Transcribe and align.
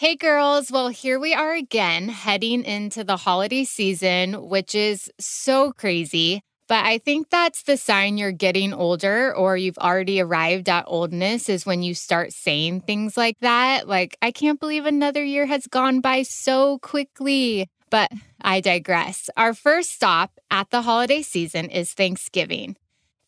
Hey, 0.00 0.14
girls. 0.14 0.70
Well, 0.70 0.90
here 0.90 1.18
we 1.18 1.34
are 1.34 1.54
again, 1.54 2.08
heading 2.08 2.62
into 2.62 3.02
the 3.02 3.16
holiday 3.16 3.64
season, 3.64 4.48
which 4.48 4.72
is 4.76 5.10
so 5.18 5.72
crazy. 5.72 6.40
But 6.68 6.84
I 6.84 6.98
think 6.98 7.30
that's 7.30 7.64
the 7.64 7.76
sign 7.76 8.16
you're 8.16 8.30
getting 8.30 8.72
older 8.72 9.34
or 9.34 9.56
you've 9.56 9.76
already 9.76 10.20
arrived 10.20 10.68
at 10.68 10.84
oldness 10.86 11.48
is 11.48 11.66
when 11.66 11.82
you 11.82 11.94
start 11.94 12.32
saying 12.32 12.82
things 12.82 13.16
like 13.16 13.40
that. 13.40 13.88
Like, 13.88 14.16
I 14.22 14.30
can't 14.30 14.60
believe 14.60 14.86
another 14.86 15.24
year 15.24 15.46
has 15.46 15.66
gone 15.66 16.00
by 16.00 16.22
so 16.22 16.78
quickly. 16.78 17.66
But 17.90 18.12
I 18.40 18.60
digress. 18.60 19.28
Our 19.36 19.52
first 19.52 19.90
stop 19.90 20.30
at 20.48 20.70
the 20.70 20.82
holiday 20.82 21.22
season 21.22 21.70
is 21.70 21.92
Thanksgiving. 21.92 22.76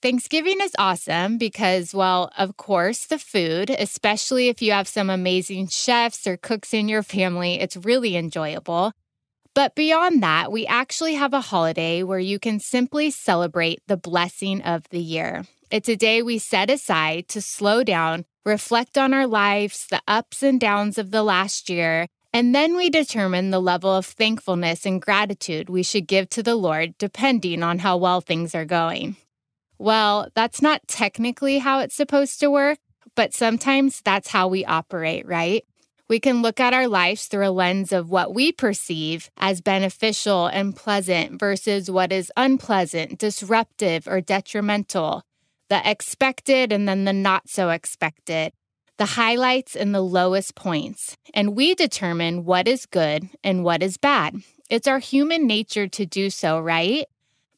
Thanksgiving 0.02 0.62
is 0.62 0.72
awesome 0.78 1.36
because, 1.36 1.92
well, 1.92 2.32
of 2.38 2.56
course, 2.56 3.04
the 3.04 3.18
food, 3.18 3.68
especially 3.68 4.48
if 4.48 4.62
you 4.62 4.72
have 4.72 4.88
some 4.88 5.10
amazing 5.10 5.66
chefs 5.66 6.26
or 6.26 6.38
cooks 6.38 6.72
in 6.72 6.88
your 6.88 7.02
family, 7.02 7.60
it's 7.60 7.76
really 7.76 8.16
enjoyable. 8.16 8.92
But 9.54 9.74
beyond 9.74 10.22
that, 10.22 10.50
we 10.50 10.66
actually 10.66 11.16
have 11.16 11.34
a 11.34 11.42
holiday 11.42 12.02
where 12.02 12.18
you 12.18 12.38
can 12.38 12.60
simply 12.60 13.10
celebrate 13.10 13.82
the 13.88 13.98
blessing 13.98 14.62
of 14.62 14.88
the 14.88 15.00
year. 15.00 15.44
It's 15.70 15.88
a 15.88 15.96
day 15.96 16.22
we 16.22 16.38
set 16.38 16.70
aside 16.70 17.28
to 17.28 17.42
slow 17.42 17.84
down, 17.84 18.24
reflect 18.46 18.96
on 18.96 19.12
our 19.12 19.26
lives, 19.26 19.86
the 19.90 20.00
ups 20.08 20.42
and 20.42 20.58
downs 20.58 20.96
of 20.96 21.10
the 21.10 21.22
last 21.22 21.68
year, 21.68 22.06
and 22.32 22.54
then 22.54 22.74
we 22.74 22.88
determine 22.88 23.50
the 23.50 23.60
level 23.60 23.94
of 23.94 24.06
thankfulness 24.06 24.86
and 24.86 25.02
gratitude 25.02 25.68
we 25.68 25.82
should 25.82 26.06
give 26.06 26.30
to 26.30 26.42
the 26.42 26.56
Lord 26.56 26.96
depending 26.96 27.62
on 27.62 27.80
how 27.80 27.98
well 27.98 28.22
things 28.22 28.54
are 28.54 28.64
going. 28.64 29.16
Well, 29.80 30.28
that's 30.34 30.60
not 30.60 30.86
technically 30.86 31.56
how 31.56 31.78
it's 31.80 31.94
supposed 31.94 32.38
to 32.40 32.50
work, 32.50 32.76
but 33.14 33.32
sometimes 33.32 34.02
that's 34.04 34.28
how 34.28 34.46
we 34.46 34.62
operate, 34.62 35.26
right? 35.26 35.64
We 36.06 36.20
can 36.20 36.42
look 36.42 36.60
at 36.60 36.74
our 36.74 36.86
lives 36.86 37.24
through 37.24 37.48
a 37.48 37.50
lens 37.50 37.90
of 37.90 38.10
what 38.10 38.34
we 38.34 38.52
perceive 38.52 39.30
as 39.38 39.62
beneficial 39.62 40.48
and 40.48 40.76
pleasant 40.76 41.40
versus 41.40 41.90
what 41.90 42.12
is 42.12 42.30
unpleasant, 42.36 43.16
disruptive, 43.18 44.06
or 44.06 44.20
detrimental, 44.20 45.22
the 45.70 45.80
expected 45.90 46.72
and 46.72 46.86
then 46.86 47.06
the 47.06 47.14
not 47.14 47.48
so 47.48 47.70
expected, 47.70 48.52
the 48.98 49.06
highlights 49.06 49.74
and 49.74 49.94
the 49.94 50.02
lowest 50.02 50.54
points. 50.54 51.16
And 51.32 51.56
we 51.56 51.74
determine 51.74 52.44
what 52.44 52.68
is 52.68 52.84
good 52.84 53.30
and 53.42 53.64
what 53.64 53.82
is 53.82 53.96
bad. 53.96 54.34
It's 54.68 54.86
our 54.86 54.98
human 54.98 55.46
nature 55.46 55.88
to 55.88 56.04
do 56.04 56.28
so, 56.28 56.60
right? 56.60 57.06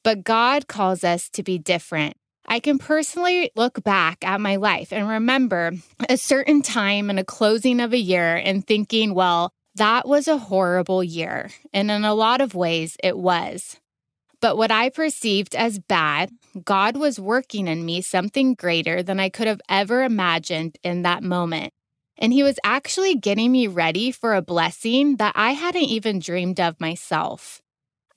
But 0.05 0.23
God 0.23 0.69
calls 0.69 1.03
us 1.03 1.29
to 1.31 1.43
be 1.43 1.59
different. 1.59 2.17
I 2.47 2.61
can 2.61 2.79
personally 2.79 3.51
look 3.57 3.83
back 3.83 4.25
at 4.25 4.41
my 4.41 4.57
life 4.57 4.93
and 4.93 5.09
remember 5.09 5.73
a 6.09 6.17
certain 6.17 6.63
time 6.63 7.09
in 7.09 7.19
a 7.19 7.25
closing 7.25 7.81
of 7.81 7.93
a 7.93 7.99
year 7.99 8.37
and 8.37 8.67
thinking, 8.67 9.15
well, 9.15 9.53
that 9.77 10.07
was 10.07 10.29
a 10.29 10.39
horrible 10.39 11.03
year. 11.03 11.51
And 11.73 11.91
in 11.91 12.05
a 12.05 12.15
lot 12.15 12.41
of 12.41 12.55
ways, 12.55 12.97
it 13.03 13.17
was. 13.17 13.79
But 14.41 14.57
what 14.57 14.73
I 14.73 14.91
perceived 14.91 15.55
as 15.55 15.79
bad, 15.79 16.31
God 16.65 16.97
was 16.97 17.21
working 17.21 17.69
in 17.69 17.87
me 17.87 18.01
something 18.01 18.55
greater 18.55 19.03
than 19.03 19.21
I 19.21 19.29
could 19.29 19.47
have 19.47 19.61
ever 19.69 20.03
imagined 20.03 20.79
in 20.83 21.03
that 21.03 21.23
moment. 21.23 21.73
And 22.19 22.33
He 22.33 22.43
was 22.43 22.59
actually 22.65 23.15
getting 23.15 23.53
me 23.53 23.69
ready 23.69 24.11
for 24.11 24.35
a 24.35 24.43
blessing 24.43 25.17
that 25.17 25.33
I 25.37 25.53
hadn't 25.53 25.83
even 25.83 26.19
dreamed 26.19 26.61
of 26.61 26.81
myself. 26.81 27.63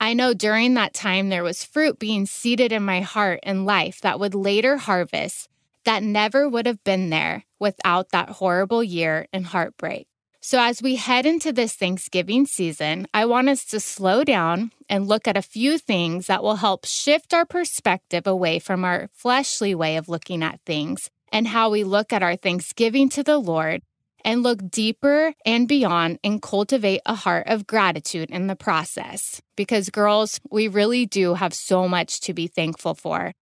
I 0.00 0.14
know 0.14 0.34
during 0.34 0.74
that 0.74 0.94
time 0.94 1.28
there 1.28 1.44
was 1.44 1.64
fruit 1.64 1.98
being 1.98 2.26
seeded 2.26 2.72
in 2.72 2.82
my 2.82 3.00
heart 3.00 3.40
and 3.42 3.66
life 3.66 4.00
that 4.02 4.20
would 4.20 4.34
later 4.34 4.76
harvest 4.76 5.48
that 5.84 6.02
never 6.02 6.48
would 6.48 6.66
have 6.66 6.82
been 6.84 7.10
there 7.10 7.44
without 7.58 8.10
that 8.10 8.28
horrible 8.28 8.82
year 8.82 9.26
and 9.32 9.46
heartbreak. 9.46 10.06
So, 10.40 10.60
as 10.60 10.82
we 10.82 10.96
head 10.96 11.26
into 11.26 11.52
this 11.52 11.74
Thanksgiving 11.74 12.46
season, 12.46 13.08
I 13.12 13.24
want 13.26 13.48
us 13.48 13.64
to 13.66 13.80
slow 13.80 14.22
down 14.22 14.70
and 14.88 15.08
look 15.08 15.26
at 15.26 15.36
a 15.36 15.42
few 15.42 15.76
things 15.78 16.28
that 16.28 16.42
will 16.42 16.56
help 16.56 16.84
shift 16.84 17.34
our 17.34 17.44
perspective 17.44 18.26
away 18.26 18.58
from 18.60 18.84
our 18.84 19.08
fleshly 19.12 19.74
way 19.74 19.96
of 19.96 20.08
looking 20.08 20.42
at 20.42 20.60
things 20.64 21.10
and 21.32 21.48
how 21.48 21.70
we 21.70 21.82
look 21.82 22.12
at 22.12 22.22
our 22.22 22.36
Thanksgiving 22.36 23.08
to 23.08 23.24
the 23.24 23.38
Lord 23.38 23.82
and 24.26 24.42
look 24.42 24.70
deeper 24.70 25.32
and 25.46 25.68
beyond 25.68 26.18
and 26.24 26.42
cultivate 26.42 27.00
a 27.06 27.14
heart 27.14 27.46
of 27.46 27.66
gratitude 27.66 28.28
in 28.28 28.48
the 28.48 28.56
process. 28.56 29.40
Because, 29.56 29.88
girls, 29.88 30.40
we 30.50 30.66
really 30.66 31.06
do 31.06 31.34
have 31.34 31.54
so 31.54 31.88
much 31.88 32.20
to 32.22 32.34
be 32.34 32.48
thankful 32.48 32.94
for. 32.94 33.32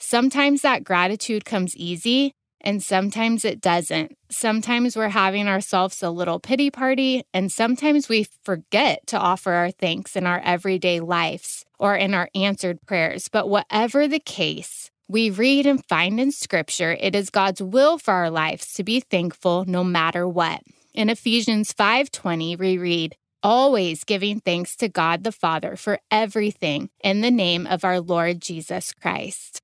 Sometimes 0.00 0.62
that 0.62 0.82
gratitude 0.82 1.44
comes 1.44 1.76
easy, 1.76 2.32
and 2.62 2.82
sometimes 2.82 3.44
it 3.44 3.60
doesn't. 3.60 4.16
Sometimes 4.30 4.96
we're 4.96 5.10
having 5.10 5.48
ourselves 5.48 6.02
a 6.02 6.10
little 6.10 6.40
pity 6.40 6.70
party, 6.70 7.24
and 7.34 7.52
sometimes 7.52 8.08
we 8.08 8.26
forget 8.42 9.06
to 9.08 9.18
offer 9.18 9.52
our 9.52 9.70
thanks 9.70 10.16
in 10.16 10.26
our 10.26 10.40
everyday 10.40 10.98
lives 11.00 11.64
or 11.78 11.94
in 11.94 12.14
our 12.14 12.30
answered 12.34 12.78
prayers. 12.86 13.28
But 13.28 13.48
whatever 13.50 14.08
the 14.08 14.20
case, 14.20 14.90
we 15.12 15.28
read 15.28 15.66
and 15.66 15.84
find 15.84 16.18
in 16.18 16.32
scripture 16.32 16.96
it 16.98 17.14
is 17.14 17.28
God's 17.28 17.60
will 17.60 17.98
for 17.98 18.14
our 18.14 18.30
lives 18.30 18.72
to 18.72 18.82
be 18.82 18.98
thankful 18.98 19.66
no 19.66 19.84
matter 19.84 20.26
what. 20.26 20.62
In 20.94 21.10
Ephesians 21.10 21.70
5:20 21.74 22.56
we 22.56 22.78
read, 22.78 23.16
"Always 23.42 24.04
giving 24.04 24.40
thanks 24.40 24.74
to 24.76 24.88
God 24.88 25.22
the 25.22 25.30
Father 25.30 25.76
for 25.76 26.00
everything 26.10 26.88
in 27.04 27.20
the 27.20 27.30
name 27.30 27.66
of 27.66 27.84
our 27.84 28.00
Lord 28.00 28.40
Jesus 28.40 28.94
Christ." 28.94 29.60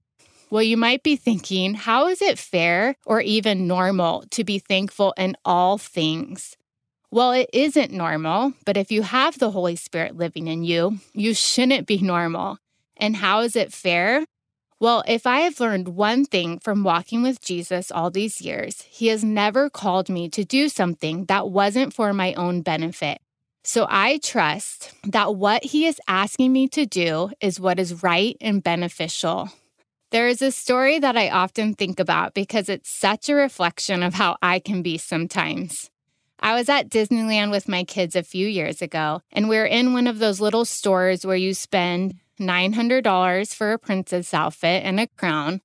Well, 0.51 0.63
you 0.63 0.77
might 0.77 1.03
be 1.03 1.17
thinking, 1.17 1.75
how 1.75 2.09
is 2.09 2.21
it 2.21 2.39
fair 2.39 2.97
or 3.07 3.23
even 3.23 3.67
normal 3.67 4.25
to 4.33 4.45
be 4.45 4.59
thankful 4.59 5.15
in 5.17 5.35
all 5.47 5.79
things? 5.79 6.59
Well, 7.11 7.33
it 7.33 7.49
isn't 7.55 7.91
normal, 7.91 8.53
but 8.67 8.77
if 8.77 8.93
you 8.93 9.01
have 9.01 9.39
the 9.39 9.53
Holy 9.53 9.77
Spirit 9.77 10.15
living 10.15 10.47
in 10.47 10.63
you, 10.63 11.01
you 11.15 11.33
shouldn't 11.33 11.87
be 11.87 11.99
normal. 12.03 12.59
And 12.99 13.17
how 13.17 13.41
is 13.41 13.57
it 13.57 13.73
fair? 13.73 14.27
Well, 14.81 15.03
if 15.09 15.27
I 15.27 15.41
have 15.41 15.59
learned 15.59 15.89
one 15.89 16.25
thing 16.25 16.61
from 16.61 16.85
walking 16.85 17.23
with 17.23 17.41
Jesus 17.41 17.91
all 17.91 18.11
these 18.11 18.41
years, 18.41 18.83
he 18.83 19.09
has 19.09 19.25
never 19.25 19.69
called 19.69 20.09
me 20.09 20.29
to 20.29 20.45
do 20.45 20.69
something 20.69 21.25
that 21.25 21.51
wasn't 21.51 21.93
for 21.93 22.13
my 22.13 22.33
own 22.35 22.63
benefit. 22.63 23.21
So 23.65 23.89
I 23.91 24.19
trust 24.19 24.93
that 25.03 25.35
what 25.35 25.65
he 25.65 25.87
is 25.87 26.01
asking 26.07 26.53
me 26.53 26.69
to 26.69 26.87
do 26.87 27.31
is 27.41 27.59
what 27.59 27.81
is 27.81 28.05
right 28.05 28.37
and 28.41 28.63
beneficial. 28.63 29.51
There 30.11 30.29
is 30.29 30.41
a 30.43 30.53
story 30.53 31.01
that 31.01 31.17
I 31.17 31.29
often 31.29 31.75
think 31.75 31.99
about 31.99 32.33
because 32.33 32.69
it's 32.69 32.89
such 32.89 33.29
a 33.29 33.35
reflection 33.35 34.05
of 34.05 34.15
how 34.15 34.37
I 34.41 34.61
can 34.61 34.83
be 34.83 34.97
sometimes. 34.97 35.91
I 36.39 36.55
was 36.55 36.69
at 36.69 36.89
Disneyland 36.89 37.51
with 37.51 37.69
my 37.69 37.83
kids 37.83 38.15
a 38.15 38.23
few 38.23 38.47
years 38.47 38.81
ago, 38.81 39.23
and 39.33 39.49
we 39.49 39.57
we're 39.57 39.67
in 39.67 39.93
one 39.93 40.07
of 40.07 40.21
those 40.21 40.41
little 40.41 40.65
stores 40.65 41.27
where 41.27 41.37
you 41.37 41.53
spend 41.53 42.15
$900 42.39 43.55
for 43.55 43.73
a 43.73 43.79
princess 43.79 44.33
outfit 44.33 44.85
and 44.85 44.99
a 45.01 45.07
crown. 45.07 45.61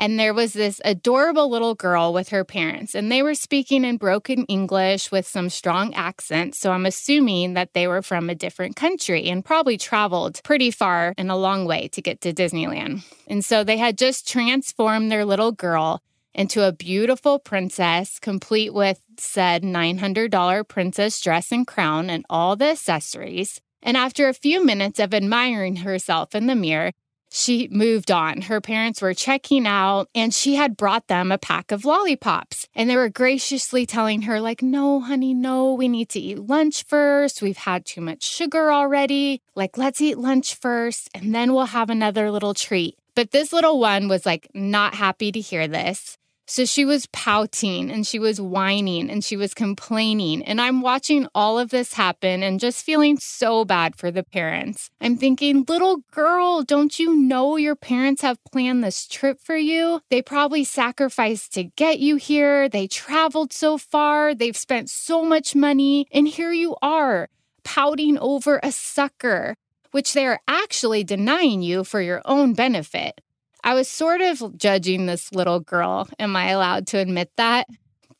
And 0.00 0.18
there 0.18 0.32
was 0.32 0.52
this 0.52 0.80
adorable 0.84 1.50
little 1.50 1.74
girl 1.74 2.12
with 2.12 2.28
her 2.28 2.44
parents, 2.44 2.94
and 2.94 3.10
they 3.10 3.20
were 3.20 3.34
speaking 3.34 3.84
in 3.84 3.96
broken 3.96 4.44
English 4.44 5.10
with 5.10 5.26
some 5.26 5.50
strong 5.50 5.92
accents. 5.94 6.60
So 6.60 6.70
I'm 6.70 6.86
assuming 6.86 7.54
that 7.54 7.74
they 7.74 7.88
were 7.88 8.02
from 8.02 8.30
a 8.30 8.34
different 8.36 8.76
country 8.76 9.28
and 9.28 9.44
probably 9.44 9.76
traveled 9.76 10.40
pretty 10.44 10.70
far 10.70 11.14
and 11.18 11.32
a 11.32 11.36
long 11.36 11.64
way 11.64 11.88
to 11.88 12.00
get 12.00 12.20
to 12.20 12.32
Disneyland. 12.32 13.02
And 13.26 13.44
so 13.44 13.64
they 13.64 13.76
had 13.76 13.98
just 13.98 14.28
transformed 14.28 15.10
their 15.10 15.24
little 15.24 15.50
girl 15.50 16.00
into 16.32 16.62
a 16.62 16.70
beautiful 16.70 17.40
princess, 17.40 18.20
complete 18.20 18.72
with 18.72 19.00
said 19.18 19.64
$900 19.64 20.68
princess 20.68 21.20
dress 21.20 21.50
and 21.50 21.66
crown 21.66 22.08
and 22.08 22.24
all 22.30 22.54
the 22.54 22.70
accessories. 22.70 23.60
And 23.82 23.96
after 23.96 24.28
a 24.28 24.34
few 24.34 24.64
minutes 24.64 24.98
of 24.98 25.14
admiring 25.14 25.76
herself 25.76 26.34
in 26.34 26.46
the 26.46 26.54
mirror, 26.54 26.92
she 27.30 27.68
moved 27.70 28.10
on. 28.10 28.42
Her 28.42 28.60
parents 28.60 29.02
were 29.02 29.14
checking 29.14 29.66
out 29.66 30.08
and 30.14 30.32
she 30.32 30.54
had 30.54 30.76
brought 30.76 31.08
them 31.08 31.30
a 31.30 31.38
pack 31.38 31.70
of 31.70 31.84
lollipops. 31.84 32.68
And 32.74 32.88
they 32.88 32.96
were 32.96 33.10
graciously 33.10 33.86
telling 33.86 34.22
her, 34.22 34.40
like, 34.40 34.62
no, 34.62 35.00
honey, 35.00 35.34
no, 35.34 35.74
we 35.74 35.88
need 35.88 36.08
to 36.10 36.20
eat 36.20 36.38
lunch 36.38 36.84
first. 36.84 37.42
We've 37.42 37.56
had 37.56 37.84
too 37.84 38.00
much 38.00 38.22
sugar 38.22 38.72
already. 38.72 39.42
Like, 39.54 39.76
let's 39.76 40.00
eat 40.00 40.18
lunch 40.18 40.54
first 40.54 41.10
and 41.14 41.34
then 41.34 41.52
we'll 41.52 41.66
have 41.66 41.90
another 41.90 42.30
little 42.30 42.54
treat. 42.54 42.96
But 43.14 43.32
this 43.32 43.52
little 43.52 43.78
one 43.78 44.08
was 44.08 44.24
like 44.24 44.48
not 44.54 44.94
happy 44.94 45.32
to 45.32 45.40
hear 45.40 45.68
this. 45.68 46.16
So 46.50 46.64
she 46.64 46.86
was 46.86 47.04
pouting 47.12 47.90
and 47.90 48.06
she 48.06 48.18
was 48.18 48.40
whining 48.40 49.10
and 49.10 49.22
she 49.22 49.36
was 49.36 49.52
complaining. 49.52 50.42
And 50.42 50.62
I'm 50.62 50.80
watching 50.80 51.28
all 51.34 51.58
of 51.58 51.68
this 51.68 51.92
happen 51.92 52.42
and 52.42 52.58
just 52.58 52.86
feeling 52.86 53.18
so 53.18 53.66
bad 53.66 53.96
for 53.96 54.10
the 54.10 54.22
parents. 54.22 54.88
I'm 54.98 55.18
thinking, 55.18 55.66
little 55.68 55.98
girl, 56.10 56.62
don't 56.62 56.98
you 56.98 57.14
know 57.14 57.56
your 57.56 57.76
parents 57.76 58.22
have 58.22 58.42
planned 58.50 58.82
this 58.82 59.06
trip 59.06 59.38
for 59.42 59.56
you? 59.56 60.00
They 60.08 60.22
probably 60.22 60.64
sacrificed 60.64 61.52
to 61.52 61.64
get 61.64 61.98
you 61.98 62.16
here. 62.16 62.66
They 62.66 62.86
traveled 62.86 63.52
so 63.52 63.76
far. 63.76 64.34
They've 64.34 64.56
spent 64.56 64.88
so 64.88 65.26
much 65.26 65.54
money. 65.54 66.06
And 66.10 66.26
here 66.26 66.52
you 66.52 66.76
are, 66.80 67.28
pouting 67.62 68.16
over 68.18 68.58
a 68.62 68.72
sucker, 68.72 69.54
which 69.90 70.14
they 70.14 70.26
are 70.26 70.40
actually 70.48 71.04
denying 71.04 71.60
you 71.60 71.84
for 71.84 72.00
your 72.00 72.22
own 72.24 72.54
benefit. 72.54 73.20
I 73.64 73.74
was 73.74 73.88
sort 73.88 74.20
of 74.20 74.56
judging 74.56 75.06
this 75.06 75.32
little 75.32 75.60
girl. 75.60 76.08
Am 76.18 76.36
I 76.36 76.50
allowed 76.50 76.86
to 76.88 76.98
admit 76.98 77.30
that? 77.36 77.66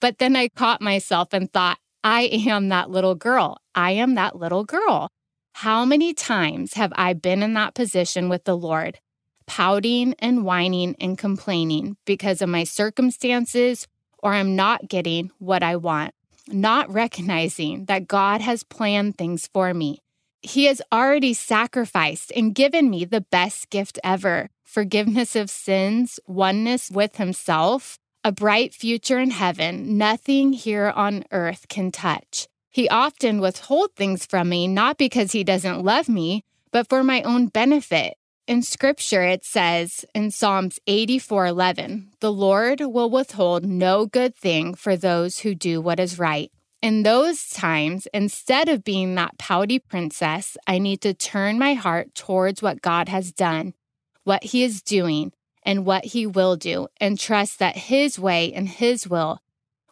But 0.00 0.18
then 0.18 0.36
I 0.36 0.48
caught 0.48 0.80
myself 0.80 1.28
and 1.32 1.52
thought, 1.52 1.78
I 2.04 2.22
am 2.22 2.68
that 2.68 2.90
little 2.90 3.14
girl. 3.14 3.58
I 3.74 3.92
am 3.92 4.14
that 4.14 4.36
little 4.36 4.64
girl. 4.64 5.10
How 5.54 5.84
many 5.84 6.14
times 6.14 6.74
have 6.74 6.92
I 6.94 7.12
been 7.14 7.42
in 7.42 7.54
that 7.54 7.74
position 7.74 8.28
with 8.28 8.44
the 8.44 8.56
Lord, 8.56 9.00
pouting 9.46 10.14
and 10.20 10.44
whining 10.44 10.94
and 11.00 11.18
complaining 11.18 11.96
because 12.04 12.40
of 12.40 12.48
my 12.48 12.64
circumstances 12.64 13.88
or 14.20 14.34
I'm 14.34 14.54
not 14.56 14.88
getting 14.88 15.30
what 15.38 15.62
I 15.62 15.76
want, 15.76 16.14
not 16.48 16.92
recognizing 16.92 17.86
that 17.86 18.08
God 18.08 18.40
has 18.40 18.62
planned 18.62 19.18
things 19.18 19.48
for 19.52 19.74
me? 19.74 20.02
He 20.42 20.64
has 20.66 20.80
already 20.92 21.34
sacrificed 21.34 22.32
and 22.36 22.54
given 22.54 22.90
me 22.90 23.04
the 23.04 23.20
best 23.20 23.70
gift 23.70 23.98
ever 24.04 24.48
forgiveness 24.64 25.34
of 25.34 25.48
sins, 25.48 26.20
oneness 26.26 26.90
with 26.90 27.16
Himself, 27.16 27.98
a 28.22 28.30
bright 28.30 28.74
future 28.74 29.18
in 29.18 29.30
heaven, 29.30 29.96
nothing 29.96 30.52
here 30.52 30.92
on 30.94 31.24
earth 31.32 31.66
can 31.68 31.90
touch. 31.90 32.46
He 32.70 32.88
often 32.88 33.40
withholds 33.40 33.94
things 33.94 34.26
from 34.26 34.50
me, 34.50 34.68
not 34.68 34.98
because 34.98 35.32
he 35.32 35.42
doesn't 35.42 35.82
love 35.82 36.08
me, 36.08 36.44
but 36.70 36.88
for 36.88 37.02
my 37.02 37.22
own 37.22 37.46
benefit. 37.46 38.14
In 38.46 38.62
scripture, 38.62 39.22
it 39.22 39.44
says 39.44 40.04
in 40.14 40.30
Psalms 40.30 40.78
84 40.86 41.46
11, 41.46 42.10
the 42.20 42.32
Lord 42.32 42.80
will 42.80 43.10
withhold 43.10 43.64
no 43.64 44.06
good 44.06 44.36
thing 44.36 44.74
for 44.74 44.96
those 44.96 45.40
who 45.40 45.54
do 45.54 45.80
what 45.80 45.98
is 45.98 46.18
right. 46.18 46.52
In 46.80 47.02
those 47.02 47.50
times, 47.50 48.06
instead 48.14 48.68
of 48.68 48.84
being 48.84 49.14
that 49.16 49.36
pouty 49.36 49.78
princess, 49.78 50.56
I 50.66 50.78
need 50.78 51.00
to 51.00 51.12
turn 51.12 51.58
my 51.58 51.74
heart 51.74 52.14
towards 52.14 52.62
what 52.62 52.82
God 52.82 53.08
has 53.08 53.32
done, 53.32 53.74
what 54.22 54.44
He 54.44 54.62
is 54.62 54.80
doing, 54.80 55.32
and 55.64 55.84
what 55.84 56.04
He 56.04 56.26
will 56.26 56.56
do, 56.56 56.86
and 57.00 57.18
trust 57.18 57.58
that 57.58 57.76
His 57.76 58.18
way 58.18 58.52
and 58.52 58.68
His 58.68 59.08
will 59.08 59.40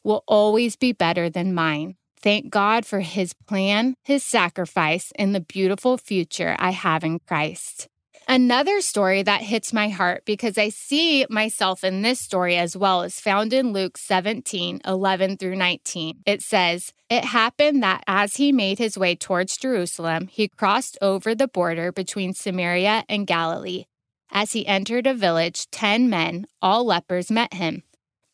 will 0.04 0.22
always 0.28 0.76
be 0.76 0.92
better 0.92 1.28
than 1.28 1.52
mine. 1.52 1.96
Thank 2.22 2.50
God 2.50 2.86
for 2.86 3.00
his 3.00 3.34
plan, 3.34 3.94
his 4.02 4.24
sacrifice, 4.24 5.12
and 5.16 5.34
the 5.34 5.40
beautiful 5.40 5.98
future 5.98 6.56
I 6.58 6.70
have 6.70 7.04
in 7.04 7.18
Christ. 7.18 7.88
Another 8.28 8.80
story 8.80 9.22
that 9.22 9.42
hits 9.42 9.72
my 9.72 9.88
heart 9.88 10.24
because 10.24 10.58
I 10.58 10.70
see 10.70 11.24
myself 11.30 11.84
in 11.84 12.02
this 12.02 12.18
story 12.18 12.56
as 12.56 12.76
well 12.76 13.02
is 13.02 13.20
found 13.20 13.52
in 13.52 13.72
Luke 13.72 13.96
17 13.96 14.80
11 14.84 15.36
through 15.36 15.54
19. 15.54 16.22
It 16.26 16.42
says, 16.42 16.92
It 17.08 17.26
happened 17.26 17.84
that 17.84 18.02
as 18.08 18.34
he 18.34 18.50
made 18.50 18.78
his 18.78 18.98
way 18.98 19.14
towards 19.14 19.56
Jerusalem, 19.56 20.26
he 20.26 20.48
crossed 20.48 20.98
over 21.00 21.36
the 21.36 21.46
border 21.46 21.92
between 21.92 22.34
Samaria 22.34 23.04
and 23.08 23.28
Galilee. 23.28 23.84
As 24.32 24.52
he 24.52 24.66
entered 24.66 25.06
a 25.06 25.14
village, 25.14 25.70
ten 25.70 26.10
men, 26.10 26.46
all 26.60 26.84
lepers, 26.84 27.30
met 27.30 27.54
him. 27.54 27.84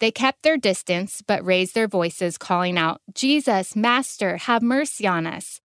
They 0.01 0.11
kept 0.11 0.43
their 0.43 0.57
distance, 0.57 1.23
but 1.25 1.45
raised 1.45 1.75
their 1.75 1.87
voices, 1.87 2.39
calling 2.39 2.79
out, 2.79 3.03
Jesus, 3.15 3.77
Master, 3.77 4.39
have 4.39 4.63
mercy 4.63 5.07
on 5.07 5.27
us. 5.27 5.61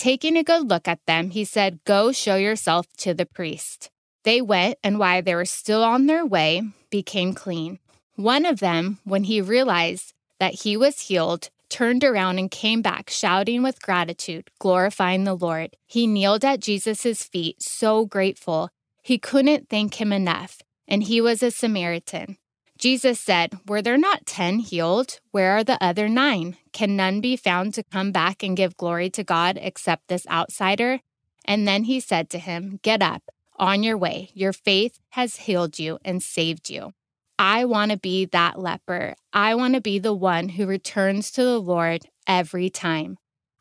Taking 0.00 0.38
a 0.38 0.42
good 0.42 0.70
look 0.70 0.88
at 0.88 1.04
them, 1.04 1.28
he 1.28 1.44
said, 1.44 1.84
Go 1.84 2.10
show 2.10 2.36
yourself 2.36 2.86
to 3.00 3.12
the 3.12 3.26
priest. 3.26 3.90
They 4.24 4.40
went, 4.40 4.78
and 4.82 4.98
while 4.98 5.20
they 5.20 5.34
were 5.34 5.44
still 5.44 5.84
on 5.84 6.06
their 6.06 6.24
way, 6.24 6.62
became 6.88 7.34
clean. 7.34 7.80
One 8.16 8.46
of 8.46 8.60
them, 8.60 9.00
when 9.04 9.24
he 9.24 9.42
realized 9.42 10.14
that 10.38 10.62
he 10.62 10.74
was 10.74 11.00
healed, 11.00 11.50
turned 11.68 12.02
around 12.02 12.38
and 12.38 12.50
came 12.50 12.80
back, 12.80 13.10
shouting 13.10 13.62
with 13.62 13.82
gratitude, 13.82 14.50
glorifying 14.58 15.24
the 15.24 15.36
Lord. 15.36 15.76
He 15.86 16.06
kneeled 16.06 16.46
at 16.46 16.60
Jesus' 16.60 17.24
feet, 17.24 17.62
so 17.62 18.06
grateful. 18.06 18.70
He 19.02 19.18
couldn't 19.18 19.68
thank 19.68 20.00
him 20.00 20.14
enough, 20.14 20.62
and 20.88 21.02
he 21.02 21.20
was 21.20 21.42
a 21.42 21.50
Samaritan. 21.50 22.38
Jesus 22.80 23.20
said, 23.20 23.58
Were 23.68 23.82
there 23.82 23.98
not 23.98 24.24
ten 24.24 24.58
healed? 24.58 25.20
Where 25.32 25.52
are 25.52 25.62
the 25.62 25.82
other 25.84 26.08
nine? 26.08 26.56
Can 26.72 26.96
none 26.96 27.20
be 27.20 27.36
found 27.36 27.74
to 27.74 27.82
come 27.82 28.10
back 28.10 28.42
and 28.42 28.56
give 28.56 28.78
glory 28.78 29.10
to 29.10 29.22
God 29.22 29.58
except 29.60 30.08
this 30.08 30.26
outsider? 30.28 31.00
And 31.44 31.68
then 31.68 31.84
he 31.84 32.00
said 32.00 32.30
to 32.30 32.38
him, 32.38 32.80
Get 32.82 33.02
up, 33.02 33.22
on 33.58 33.82
your 33.82 33.98
way. 33.98 34.30
Your 34.32 34.54
faith 34.54 34.98
has 35.10 35.36
healed 35.36 35.78
you 35.78 35.98
and 36.06 36.22
saved 36.22 36.70
you. 36.70 36.94
I 37.38 37.66
want 37.66 37.90
to 37.90 37.98
be 37.98 38.24
that 38.26 38.58
leper. 38.58 39.14
I 39.30 39.54
want 39.56 39.74
to 39.74 39.82
be 39.82 39.98
the 39.98 40.14
one 40.14 40.48
who 40.48 40.66
returns 40.66 41.30
to 41.32 41.44
the 41.44 41.60
Lord 41.60 42.06
every 42.26 42.70
time. 42.70 43.18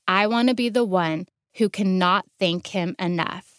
I 0.08 0.28
want 0.28 0.48
to 0.48 0.56
be 0.56 0.70
the 0.70 0.86
one 0.86 1.28
who 1.56 1.68
cannot 1.68 2.26
thank 2.40 2.68
him 2.68 2.96
enough. 2.98 3.59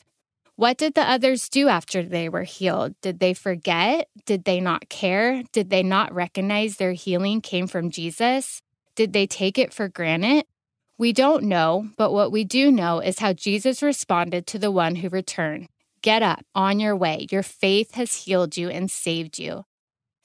What 0.61 0.77
did 0.77 0.93
the 0.93 1.11
others 1.11 1.49
do 1.49 1.69
after 1.69 2.03
they 2.03 2.29
were 2.29 2.43
healed? 2.43 2.95
Did 3.01 3.19
they 3.19 3.33
forget? 3.33 4.11
Did 4.27 4.45
they 4.45 4.61
not 4.61 4.91
care? 4.91 5.43
Did 5.53 5.71
they 5.71 5.83
not 5.83 6.13
recognize 6.15 6.77
their 6.77 6.93
healing 6.93 7.41
came 7.41 7.67
from 7.67 7.91
Jesus? 7.91 8.61
Did 8.95 9.15
they 9.15 9.27
take 9.27 9.57
it 9.57 9.73
for 9.73 9.89
granted? 9.89 10.45
We 10.99 11.15
don't 11.15 11.45
know, 11.45 11.89
but 11.97 12.13
what 12.13 12.31
we 12.31 12.45
do 12.45 12.71
know 12.71 13.01
is 13.01 13.21
how 13.21 13.33
Jesus 13.33 13.83
responded 13.83 14.47
to 14.49 14.59
the 14.59 14.71
one 14.71 14.97
who 14.97 15.09
returned. 15.09 15.69
Get 16.03 16.23
up, 16.23 16.45
on 16.55 16.79
your 16.79 16.95
way. 16.95 17.27
Your 17.31 17.43
faith 17.43 17.95
has 17.95 18.25
healed 18.25 18.59
you 18.59 18.69
and 18.69 18.91
saved 18.91 19.39
you. 19.39 19.65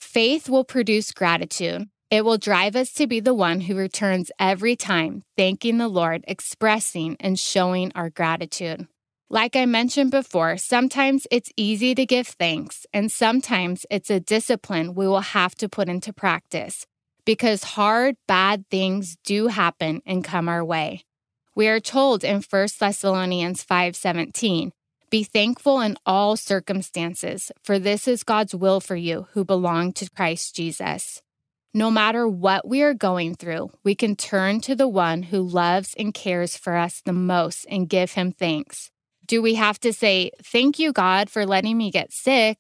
Faith 0.01 0.49
will 0.49 0.65
produce 0.65 1.13
gratitude. 1.13 1.87
It 2.11 2.25
will 2.25 2.37
drive 2.37 2.75
us 2.75 2.91
to 2.95 3.07
be 3.07 3.21
the 3.21 3.33
one 3.33 3.61
who 3.61 3.77
returns 3.77 4.31
every 4.37 4.75
time, 4.75 5.23
thanking 5.37 5.77
the 5.77 5.87
Lord, 5.87 6.25
expressing 6.27 7.15
and 7.21 7.39
showing 7.39 7.93
our 7.95 8.09
gratitude. 8.09 8.89
Like 9.29 9.55
I 9.55 9.65
mentioned 9.65 10.11
before, 10.11 10.55
sometimes 10.55 11.25
it's 11.31 11.49
easy 11.57 11.95
to 11.95 12.05
give 12.05 12.27
thanks, 12.27 12.85
and 12.93 13.11
sometimes 13.11 13.83
it's 13.89 14.11
a 14.11 14.19
discipline 14.19 14.93
we 14.93 15.07
will 15.07 15.21
have 15.21 15.55
to 15.55 15.67
put 15.67 15.89
into 15.89 16.13
practice 16.13 16.85
because 17.25 17.63
hard, 17.63 18.17
bad 18.27 18.69
things 18.69 19.17
do 19.25 19.47
happen 19.47 20.03
and 20.05 20.23
come 20.23 20.47
our 20.47 20.63
way. 20.63 21.05
We 21.55 21.67
are 21.67 21.79
told 21.79 22.23
in 22.23 22.43
1 22.43 22.77
Thessalonians 22.79 23.63
5:17, 23.63 24.71
"Be 25.09 25.23
thankful 25.23 25.81
in 25.81 25.97
all 26.05 26.37
circumstances, 26.37 27.51
for 27.63 27.79
this 27.79 28.07
is 28.07 28.21
God's 28.21 28.53
will 28.53 28.79
for 28.79 28.95
you 28.95 29.25
who 29.31 29.43
belong 29.43 29.91
to 29.93 30.09
Christ 30.11 30.55
Jesus." 30.55 31.23
No 31.73 31.89
matter 31.89 32.27
what 32.27 32.67
we 32.67 32.83
are 32.83 32.93
going 32.93 33.33
through, 33.33 33.71
we 33.83 33.95
can 33.95 34.15
turn 34.15 34.61
to 34.61 34.75
the 34.75 34.87
one 34.87 35.23
who 35.23 35.41
loves 35.41 35.95
and 35.97 36.13
cares 36.13 36.55
for 36.55 36.75
us 36.75 37.01
the 37.01 37.11
most 37.11 37.65
and 37.67 37.89
give 37.89 38.11
him 38.11 38.31
thanks. 38.31 38.91
Do 39.25 39.41
we 39.41 39.55
have 39.55 39.79
to 39.81 39.93
say, 39.93 40.31
Thank 40.43 40.79
you, 40.79 40.93
God, 40.93 41.29
for 41.29 41.45
letting 41.45 41.77
me 41.77 41.91
get 41.91 42.11
sick? 42.11 42.57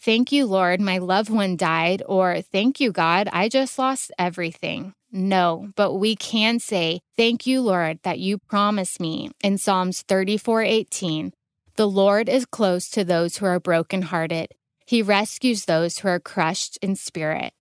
Thank 0.00 0.32
you, 0.32 0.44
Lord, 0.46 0.80
my 0.80 0.98
loved 0.98 1.30
one 1.30 1.56
died. 1.56 2.02
Or 2.06 2.42
thank 2.42 2.78
you, 2.78 2.92
God, 2.92 3.28
I 3.32 3.48
just 3.48 3.78
lost 3.78 4.12
everything. 4.18 4.92
No, 5.10 5.68
but 5.76 5.94
we 5.94 6.14
can 6.14 6.58
say, 6.58 7.00
Thank 7.16 7.46
you, 7.46 7.62
Lord, 7.62 8.00
that 8.02 8.18
you 8.18 8.38
promised 8.38 9.00
me 9.00 9.30
in 9.42 9.58
Psalms 9.58 10.02
34 10.02 10.62
18. 10.62 11.32
The 11.76 11.88
Lord 11.88 12.28
is 12.28 12.46
close 12.46 12.88
to 12.90 13.04
those 13.04 13.38
who 13.38 13.46
are 13.46 13.58
brokenhearted. 13.58 14.48
He 14.86 15.02
rescues 15.02 15.64
those 15.64 15.98
who 15.98 16.08
are 16.08 16.20
crushed 16.20 16.78
in 16.82 16.94
spirit. 16.94 17.52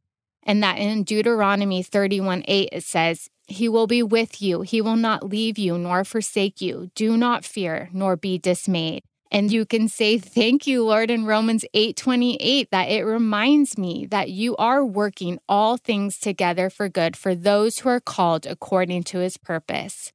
And 0.45 0.61
that 0.61 0.77
in 0.77 1.03
Deuteronomy 1.03 1.83
31 1.83 2.43
8, 2.47 2.69
it 2.71 2.83
says, 2.83 3.29
he 3.47 3.67
will 3.67 3.87
be 3.87 4.01
with 4.01 4.41
you. 4.41 4.61
He 4.61 4.81
will 4.81 4.95
not 4.95 5.27
leave 5.27 5.57
you 5.57 5.77
nor 5.77 6.03
forsake 6.03 6.61
you. 6.61 6.91
Do 6.95 7.17
not 7.17 7.43
fear 7.43 7.89
nor 7.91 8.15
be 8.15 8.37
dismayed. 8.37 9.03
And 9.31 9.51
you 9.51 9.65
can 9.65 9.87
say 9.87 10.19
thank 10.19 10.67
you 10.67 10.85
Lord 10.85 11.09
in 11.09 11.25
Romans 11.25 11.65
8:28 11.73 12.69
that 12.69 12.89
it 12.89 13.03
reminds 13.03 13.77
me 13.79 14.05
that 14.05 14.29
you 14.29 14.55
are 14.57 14.85
working 14.85 15.39
all 15.49 15.75
things 15.75 16.19
together 16.19 16.69
for 16.69 16.87
good 16.87 17.17
for 17.17 17.33
those 17.33 17.79
who 17.79 17.89
are 17.89 17.99
called 17.99 18.45
according 18.45 19.03
to 19.05 19.17
his 19.17 19.37
purpose. 19.37 20.13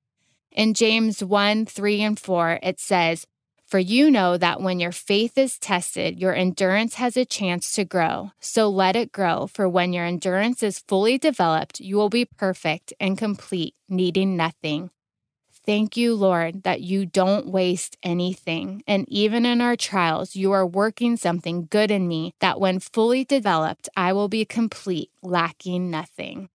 In 0.52 0.72
James 0.72 1.22
1 1.22 1.66
3 1.66 2.02
and 2.02 2.18
4, 2.18 2.60
it 2.62 2.78
says, 2.78 3.26
for 3.68 3.78
you 3.78 4.10
know 4.10 4.38
that 4.38 4.62
when 4.62 4.80
your 4.80 4.92
faith 4.92 5.36
is 5.36 5.58
tested, 5.58 6.18
your 6.18 6.34
endurance 6.34 6.94
has 6.94 7.18
a 7.18 7.26
chance 7.26 7.70
to 7.72 7.84
grow. 7.84 8.32
So 8.40 8.68
let 8.68 8.96
it 8.96 9.12
grow, 9.12 9.46
for 9.46 9.68
when 9.68 9.92
your 9.92 10.06
endurance 10.06 10.62
is 10.62 10.78
fully 10.78 11.18
developed, 11.18 11.78
you 11.78 11.96
will 11.96 12.08
be 12.08 12.24
perfect 12.24 12.94
and 12.98 13.18
complete, 13.18 13.74
needing 13.86 14.38
nothing. 14.38 14.90
Thank 15.66 15.98
you, 15.98 16.14
Lord, 16.14 16.62
that 16.62 16.80
you 16.80 17.04
don't 17.04 17.48
waste 17.48 17.98
anything. 18.02 18.82
And 18.86 19.06
even 19.06 19.44
in 19.44 19.60
our 19.60 19.76
trials, 19.76 20.34
you 20.34 20.50
are 20.52 20.66
working 20.66 21.18
something 21.18 21.68
good 21.70 21.90
in 21.90 22.08
me 22.08 22.32
that 22.40 22.58
when 22.58 22.80
fully 22.80 23.22
developed, 23.22 23.86
I 23.94 24.14
will 24.14 24.28
be 24.28 24.46
complete, 24.46 25.10
lacking 25.22 25.90
nothing. 25.90 26.48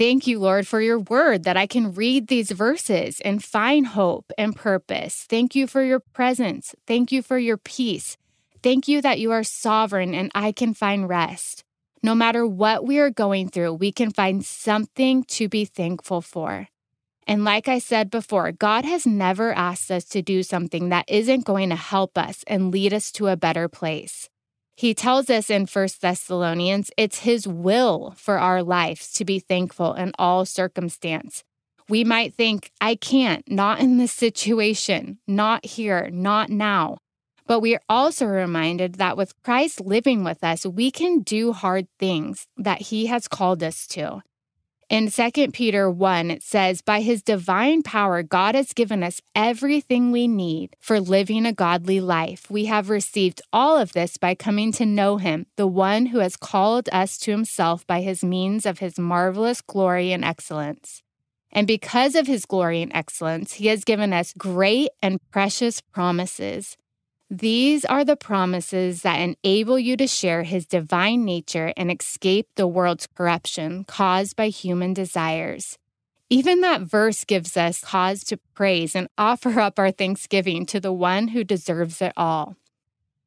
Thank 0.00 0.26
you, 0.26 0.38
Lord, 0.38 0.66
for 0.66 0.80
your 0.80 0.98
word 0.98 1.44
that 1.44 1.58
I 1.58 1.66
can 1.66 1.92
read 1.92 2.28
these 2.28 2.52
verses 2.52 3.20
and 3.20 3.44
find 3.44 3.86
hope 3.86 4.32
and 4.38 4.56
purpose. 4.56 5.26
Thank 5.28 5.54
you 5.54 5.66
for 5.66 5.82
your 5.82 6.00
presence. 6.00 6.74
Thank 6.86 7.12
you 7.12 7.20
for 7.20 7.36
your 7.36 7.58
peace. 7.58 8.16
Thank 8.62 8.88
you 8.88 9.02
that 9.02 9.18
you 9.18 9.30
are 9.30 9.44
sovereign 9.44 10.14
and 10.14 10.32
I 10.34 10.52
can 10.52 10.72
find 10.72 11.06
rest. 11.06 11.64
No 12.02 12.14
matter 12.14 12.46
what 12.46 12.86
we 12.86 12.98
are 12.98 13.10
going 13.10 13.50
through, 13.50 13.74
we 13.74 13.92
can 13.92 14.10
find 14.10 14.42
something 14.42 15.22
to 15.24 15.50
be 15.50 15.66
thankful 15.66 16.22
for. 16.22 16.68
And 17.26 17.44
like 17.44 17.68
I 17.68 17.78
said 17.78 18.10
before, 18.10 18.52
God 18.52 18.86
has 18.86 19.06
never 19.06 19.52
asked 19.52 19.90
us 19.90 20.06
to 20.06 20.22
do 20.22 20.42
something 20.42 20.88
that 20.88 21.10
isn't 21.10 21.44
going 21.44 21.68
to 21.68 21.76
help 21.76 22.16
us 22.16 22.42
and 22.46 22.72
lead 22.72 22.94
us 22.94 23.12
to 23.12 23.26
a 23.26 23.36
better 23.36 23.68
place. 23.68 24.29
He 24.80 24.94
tells 24.94 25.28
us 25.28 25.50
in 25.50 25.66
1 25.66 25.88
Thessalonians, 26.00 26.90
it's 26.96 27.18
his 27.18 27.46
will 27.46 28.14
for 28.16 28.38
our 28.38 28.62
lives 28.62 29.12
to 29.12 29.26
be 29.26 29.38
thankful 29.38 29.92
in 29.92 30.12
all 30.18 30.46
circumstance. 30.46 31.44
We 31.90 32.02
might 32.02 32.32
think, 32.32 32.70
I 32.80 32.94
can't, 32.94 33.46
not 33.46 33.80
in 33.80 33.98
this 33.98 34.10
situation, 34.10 35.18
not 35.26 35.66
here, 35.66 36.08
not 36.10 36.48
now. 36.48 36.96
But 37.46 37.60
we 37.60 37.74
are 37.74 37.82
also 37.90 38.24
reminded 38.24 38.94
that 38.94 39.18
with 39.18 39.34
Christ 39.42 39.82
living 39.82 40.24
with 40.24 40.42
us, 40.42 40.64
we 40.64 40.90
can 40.90 41.20
do 41.20 41.52
hard 41.52 41.86
things 41.98 42.46
that 42.56 42.80
he 42.80 43.04
has 43.04 43.28
called 43.28 43.62
us 43.62 43.86
to. 43.88 44.22
In 44.90 45.08
2 45.08 45.52
Peter 45.52 45.88
1, 45.88 46.32
it 46.32 46.42
says, 46.42 46.82
By 46.82 47.00
his 47.00 47.22
divine 47.22 47.84
power, 47.84 48.24
God 48.24 48.56
has 48.56 48.72
given 48.72 49.04
us 49.04 49.22
everything 49.36 50.10
we 50.10 50.26
need 50.26 50.74
for 50.80 50.98
living 50.98 51.46
a 51.46 51.52
godly 51.52 52.00
life. 52.00 52.50
We 52.50 52.64
have 52.64 52.90
received 52.90 53.40
all 53.52 53.78
of 53.78 53.92
this 53.92 54.16
by 54.16 54.34
coming 54.34 54.72
to 54.72 54.84
know 54.84 55.18
him, 55.18 55.46
the 55.54 55.68
one 55.68 56.06
who 56.06 56.18
has 56.18 56.36
called 56.36 56.88
us 56.90 57.18
to 57.18 57.30
himself 57.30 57.86
by 57.86 58.00
his 58.00 58.24
means 58.24 58.66
of 58.66 58.80
his 58.80 58.98
marvelous 58.98 59.60
glory 59.60 60.10
and 60.10 60.24
excellence. 60.24 61.04
And 61.52 61.68
because 61.68 62.16
of 62.16 62.26
his 62.26 62.44
glory 62.44 62.82
and 62.82 62.90
excellence, 62.92 63.52
he 63.52 63.68
has 63.68 63.84
given 63.84 64.12
us 64.12 64.34
great 64.36 64.88
and 65.00 65.20
precious 65.30 65.80
promises. 65.80 66.76
These 67.32 67.84
are 67.84 68.04
the 68.04 68.16
promises 68.16 69.02
that 69.02 69.20
enable 69.20 69.78
you 69.78 69.96
to 69.98 70.08
share 70.08 70.42
his 70.42 70.66
divine 70.66 71.24
nature 71.24 71.72
and 71.76 71.88
escape 71.88 72.48
the 72.56 72.66
world's 72.66 73.06
corruption 73.06 73.84
caused 73.84 74.34
by 74.34 74.48
human 74.48 74.94
desires. 74.94 75.78
Even 76.28 76.60
that 76.62 76.80
verse 76.80 77.24
gives 77.24 77.56
us 77.56 77.82
cause 77.82 78.24
to 78.24 78.36
praise 78.54 78.96
and 78.96 79.06
offer 79.16 79.60
up 79.60 79.78
our 79.78 79.92
thanksgiving 79.92 80.66
to 80.66 80.80
the 80.80 80.92
one 80.92 81.28
who 81.28 81.44
deserves 81.44 82.02
it 82.02 82.12
all. 82.16 82.56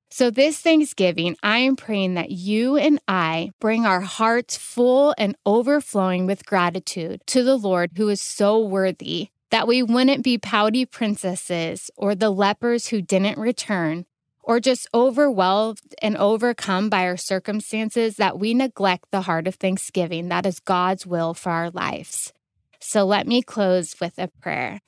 So, 0.10 0.30
this 0.30 0.60
Thanksgiving, 0.60 1.38
I 1.42 1.60
am 1.60 1.76
praying 1.76 2.14
that 2.16 2.30
you 2.30 2.76
and 2.76 3.00
I 3.08 3.52
bring 3.60 3.86
our 3.86 4.02
hearts 4.02 4.58
full 4.58 5.16
and 5.18 5.36
overflowing 5.46 6.28
with 6.28 6.46
gratitude 6.46 7.22
to 7.28 7.42
the 7.42 7.56
Lord 7.56 7.92
who 7.98 8.10
is 8.10 8.22
so 8.22 8.60
worthy 8.60 9.30
that 9.54 9.68
we 9.68 9.84
wouldn't 9.84 10.24
be 10.24 10.36
pouty 10.40 10.84
princesses 10.84 11.92
or 11.96 12.16
the 12.16 12.32
lepers 12.32 12.88
who 12.88 13.04
didn't 13.04 13.38
return, 13.38 14.04
or 14.42 14.60
just 14.60 14.88
overwhelmed 14.96 15.80
and 16.02 16.18
overcome 16.18 16.90
by 16.90 17.06
our 17.06 17.16
circumstances 17.16 18.16
that 18.16 18.40
we 18.40 18.56
neglect 18.56 19.06
the 19.12 19.22
heart 19.22 19.48
of 19.48 19.54
thanksgiving 19.54 20.28
that 20.30 20.48
is 20.48 20.60
God's 20.60 21.06
will 21.06 21.36
for 21.36 21.52
our 21.52 21.70
lives. 21.70 22.34
So 22.80 23.06
let 23.06 23.28
me 23.28 23.44
close 23.44 23.94
with 24.02 24.18
a 24.18 24.28
prayer. 24.42 24.82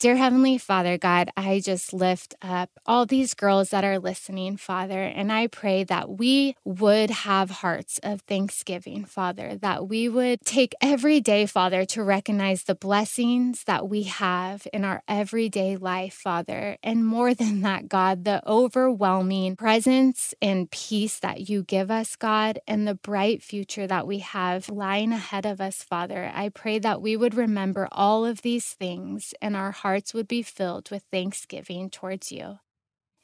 Dear 0.00 0.14
Heavenly 0.14 0.58
Father, 0.58 0.96
God, 0.96 1.30
I 1.36 1.58
just 1.58 1.92
lift 1.92 2.36
up 2.40 2.70
all 2.86 3.04
these 3.04 3.34
girls 3.34 3.70
that 3.70 3.82
are 3.82 3.98
listening, 3.98 4.56
Father, 4.56 5.02
and 5.02 5.32
I 5.32 5.48
pray 5.48 5.82
that 5.82 6.08
we 6.08 6.54
would 6.64 7.10
have 7.10 7.50
hearts 7.50 7.98
of 8.04 8.20
thanksgiving, 8.20 9.04
Father, 9.04 9.56
that 9.56 9.88
we 9.88 10.08
would 10.08 10.42
take 10.42 10.76
every 10.80 11.20
day, 11.20 11.46
Father, 11.46 11.84
to 11.86 12.04
recognize 12.04 12.62
the 12.62 12.76
blessings 12.76 13.64
that 13.64 13.88
we 13.88 14.04
have 14.04 14.68
in 14.72 14.84
our 14.84 15.02
everyday 15.08 15.76
life, 15.76 16.14
Father. 16.14 16.76
And 16.80 17.04
more 17.04 17.34
than 17.34 17.62
that, 17.62 17.88
God, 17.88 18.24
the 18.24 18.40
overwhelming 18.48 19.56
presence 19.56 20.32
and 20.40 20.70
peace 20.70 21.18
that 21.18 21.48
you 21.50 21.64
give 21.64 21.90
us, 21.90 22.14
God, 22.14 22.60
and 22.68 22.86
the 22.86 22.94
bright 22.94 23.42
future 23.42 23.88
that 23.88 24.06
we 24.06 24.20
have 24.20 24.68
lying 24.68 25.10
ahead 25.10 25.44
of 25.44 25.60
us, 25.60 25.82
Father. 25.82 26.30
I 26.32 26.50
pray 26.50 26.78
that 26.78 27.02
we 27.02 27.16
would 27.16 27.34
remember 27.34 27.88
all 27.90 28.24
of 28.24 28.42
these 28.42 28.66
things 28.66 29.34
in 29.42 29.56
our 29.56 29.72
hearts 29.72 29.87
hearts 29.88 30.12
would 30.12 30.28
be 30.28 30.42
filled 30.42 30.90
with 30.90 31.02
thanksgiving 31.10 31.88
towards 31.88 32.30
you. 32.30 32.58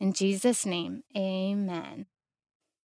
In 0.01 0.15
Jesus' 0.15 0.65
name, 0.65 1.03
amen. 1.15 2.07